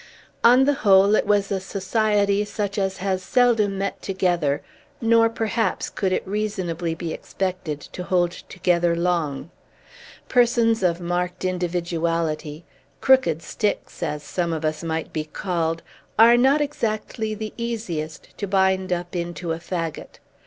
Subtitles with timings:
[0.43, 4.63] On the whole, it was a society such as has seldom met together;
[4.99, 9.51] nor, perhaps, could it reasonably be expected to hold together long.
[10.27, 12.65] Persons of marked individuality
[12.99, 15.83] crooked sticks, as some of us might be called
[16.17, 20.17] are not exactly the easiest to bind up into a fagot.